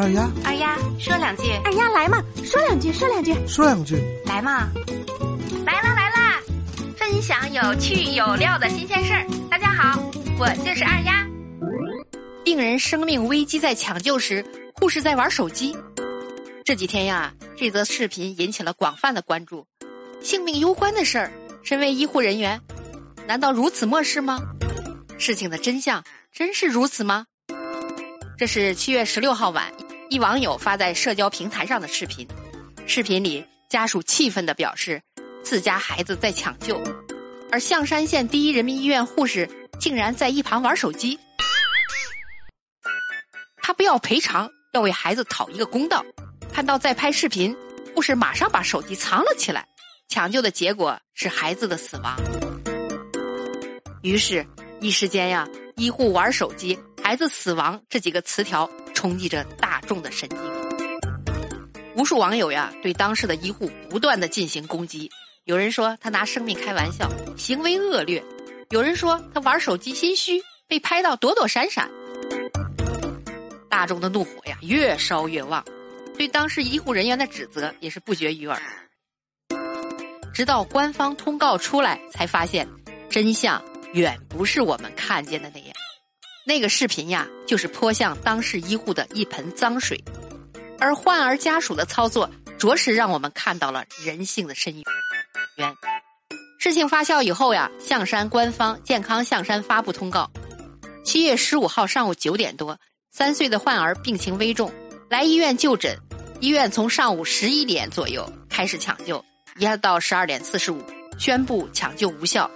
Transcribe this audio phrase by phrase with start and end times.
[0.00, 1.42] 二丫，二丫，说两句。
[1.62, 4.02] 二丫来嘛，说两句，说两句，说两句。
[4.24, 4.70] 来嘛，
[5.66, 6.40] 来啦来啦，
[6.96, 9.26] 分享有趣有料的新鲜事儿。
[9.50, 10.02] 大家好，
[10.38, 11.26] 我就是二丫。
[12.42, 14.42] 病人生命危机在抢救时，
[14.72, 15.76] 护士在玩手机。
[16.64, 19.66] 这几天呀，这则视频引起了广泛的关注。
[20.22, 21.30] 性命攸关的事儿，
[21.62, 22.58] 身为医护人员，
[23.26, 24.40] 难道如此漠视吗？
[25.18, 27.26] 事情的真相真是如此吗？
[28.38, 29.70] 这是七月十六号晚，
[30.10, 32.26] 一网友发在社交平台上的视频。
[32.84, 35.00] 视频里，家属气愤地表示，
[35.44, 36.82] 自家孩子在抢救，
[37.48, 41.16] 而象山县第一人民医院护士竟然在一旁玩手机。
[43.62, 46.04] 他不要赔偿，要为孩子讨一个公道。
[46.52, 47.56] 看到在拍视频，
[47.94, 49.64] 护士马上把手机藏了起来。
[50.08, 52.16] 抢救的结果是孩子的死亡。
[54.02, 54.44] 于是，
[54.80, 56.76] 一时间呀，医护玩手机。
[57.00, 60.38] 孩子死亡这几个词条冲击着大众的神经，
[61.96, 65.10] 无数网友呀对当事的医护不断的进行攻击。
[65.44, 68.22] 有人说他拿生命开玩笑，行为恶劣；
[68.70, 71.90] 有人说他玩手机心虚，被拍到躲躲闪闪。
[73.68, 75.64] 大众的怒火呀越烧越旺，
[76.16, 78.60] 对当时医护人员的指责也是不绝于耳。
[80.32, 82.68] 直到官方通告出来，才发现
[83.08, 85.69] 真相远不是我们看见的那样。
[86.50, 90.02] 那个视频呀，就是泼向当事医护的一盆脏水，
[90.80, 94.84] 而患儿家属的操作，着实让我们看到了人性的深渊。
[96.58, 100.28] 事情发酵以后呀，象山官方健康象山发布通告：
[101.04, 102.76] 七月十五号上午九点多，
[103.12, 104.72] 三岁的患儿病情危重，
[105.08, 105.96] 来医院就诊。
[106.40, 109.24] 医院从上午十一点左右开始抢救，
[109.56, 110.82] 一直到十二点四十五，
[111.16, 112.50] 宣布抢救无效。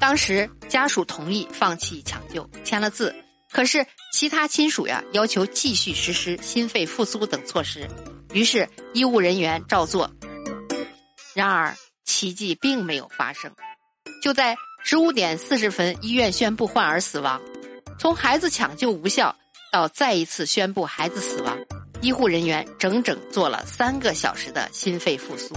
[0.00, 3.14] 当时家属同意放弃抢救，签了字。
[3.56, 7.88] 可是其他亲属呀要求继续实施心肺复苏等措施，
[8.34, 10.12] 于是医务人员照做。
[11.32, 13.50] 然而奇迹并没有发生。
[14.22, 14.54] 就在
[14.84, 17.40] 十五点四十分，医院宣布患儿死亡。
[17.98, 19.34] 从孩子抢救无效
[19.72, 21.56] 到再一次宣布孩子死亡，
[22.02, 25.54] 医护人员整整做了三个小时的心肺复苏。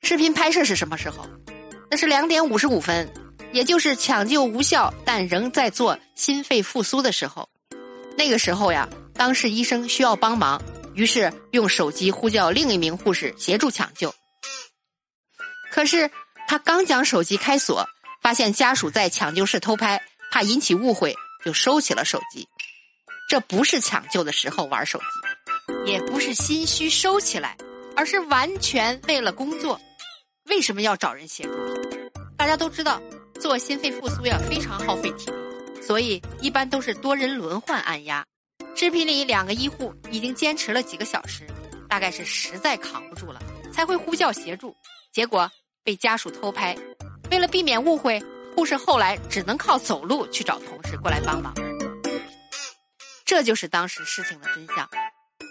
[0.00, 1.28] 视频拍摄是什么时候？
[1.90, 3.06] 那是两点五十五分，
[3.54, 7.48] 也就是抢救无效但仍在做心肺复苏的时候。
[8.18, 10.60] 那个时候呀，当事医生需要帮忙，
[10.94, 14.12] 于是用手机呼叫另一名护士协助抢救。
[15.70, 16.10] 可是
[16.48, 17.88] 他刚将手机开锁，
[18.20, 22.48] 发现家属在抢救室偷拍，怕引起误会，就收起了手机。
[23.28, 27.56] 这不是抢救的时候玩手机，也不是心虚收起来，
[27.94, 29.80] 而是完全为了工作。
[30.46, 31.52] 为什么要找人协助？
[32.36, 33.00] 大家都知道，
[33.44, 38.24] 做心肺复苏呀非常耗费体力，所以一般都是多人轮换按压。
[38.74, 41.46] 视频里两个医护已经坚持了几个小时，
[41.86, 44.74] 大概是实在扛不住了，才会呼叫协助。
[45.12, 45.46] 结果
[45.82, 46.74] 被家属偷拍，
[47.30, 48.18] 为了避免误会，
[48.56, 51.52] 护士后来只能靠走路去找同事过来帮忙。
[53.26, 54.88] 这就是当时事情的真相。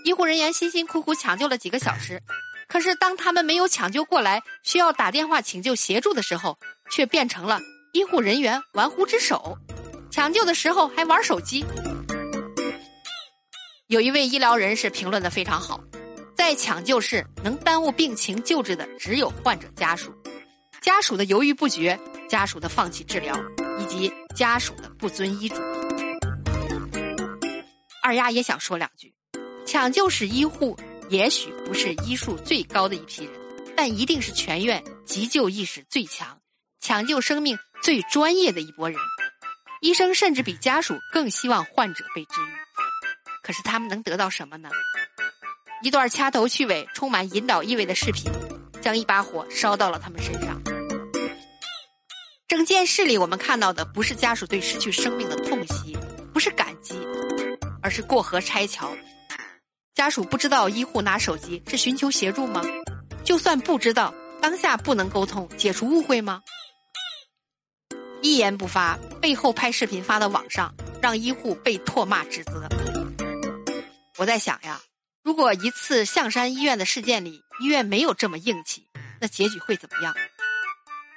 [0.03, 2.19] 医护人员辛辛苦苦抢救了几个小时。
[2.67, 6.57] 可是，当他们没有抢救过来，需要打电话请求协助的时候，
[6.89, 7.59] 却变成了
[7.93, 9.55] 医护人员玩忽职守，
[10.09, 11.63] 抢救的时候还玩手机。
[13.85, 15.79] 有一位医疗人士评论的非常好，
[16.35, 20.11] 在抢救室能耽误病情救治的只有患者家属，
[20.81, 23.35] 家属的犹豫不决，家属的放弃治疗，
[23.77, 25.57] 以及家属的不遵医嘱。
[28.01, 29.13] 二丫也想说两句，
[29.67, 30.75] 抢救室医护。
[31.09, 33.33] 也许不是医术最高的一批人，
[33.75, 36.39] 但一定是全院急救意识最强、
[36.83, 38.99] 抢救生命最专业的一拨人。
[39.79, 42.51] 医生甚至比家属更希望患者被治愈。
[43.41, 44.69] 可是他们能得到什么呢？
[45.81, 48.29] 一段掐头去尾、充满引导意味的视频，
[48.81, 50.61] 将一把火烧到了他们身上。
[52.49, 55.97] 整件事里，我们看到的不是家属对失去生命的痛惜，
[56.33, 56.99] 不是感激，
[57.81, 58.93] 而是过河拆桥。
[59.95, 62.61] 家属不知道医护拿手机是寻求协助吗？
[63.23, 66.41] 就算不知道，当下不能沟通解除误会吗？
[68.23, 72.69] 一言不发，背后拍视频发到网上，让医护被唾骂指责。
[74.17, 74.79] 我在想呀，
[75.23, 78.87] 如果一次象山医院的事件里，医院没有这么硬气，
[79.19, 80.15] 那结局会怎么样？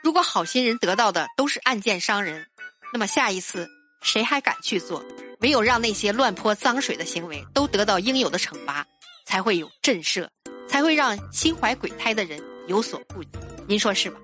[0.02, 2.44] 如果好心人得到的都是案件伤人，
[2.92, 3.68] 那么下一次
[4.02, 5.04] 谁还敢去做？
[5.40, 8.84] 唯有让那些乱泼脏水的行为都得到应有的惩罚，
[9.24, 10.28] 才会有震慑，
[10.66, 13.30] 才会让心怀鬼胎的人有所顾忌。
[13.68, 14.18] 您说是吧？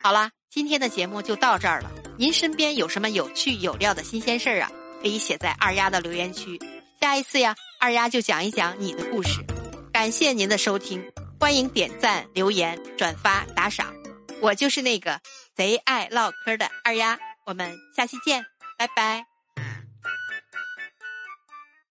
[0.00, 1.90] 好啦，今天的节目就到这儿了。
[2.16, 4.70] 您身边有什么有趣有料的新鲜事儿啊？
[5.00, 6.58] 可以写在二丫的留言区。
[7.00, 9.44] 下一次呀，二丫就讲一讲你的故事。
[9.92, 11.04] 感谢您的收听，
[11.38, 13.92] 欢迎点赞、留言、转发、打赏。
[14.40, 15.20] 我就是那个
[15.54, 18.44] 贼爱唠嗑的二丫，我们下期见，
[18.76, 19.27] 拜拜。